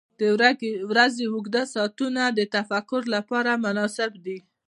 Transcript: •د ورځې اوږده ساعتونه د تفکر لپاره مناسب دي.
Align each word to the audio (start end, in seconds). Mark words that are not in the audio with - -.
•د 0.19 0.21
ورځې 0.91 1.23
اوږده 1.33 1.63
ساعتونه 1.73 2.21
د 2.37 2.39
تفکر 2.55 3.01
لپاره 3.15 3.61
مناسب 3.65 4.11
دي. 4.25 4.37